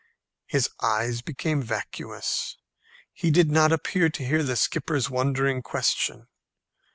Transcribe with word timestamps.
His 0.47 0.67
eyes 0.81 1.21
became 1.21 1.61
vacuous. 1.61 2.57
He 3.13 3.29
did 3.29 3.51
not 3.51 3.71
appear 3.71 4.09
to 4.09 4.25
hear 4.25 4.41
the 4.41 4.55
skipper's 4.55 5.11
wondering 5.11 5.61
question. 5.61 6.25